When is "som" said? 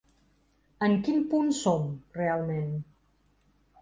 1.59-1.85